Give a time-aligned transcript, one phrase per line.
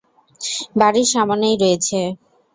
[0.79, 1.99] বাড়ির সামনেই রয়েছে।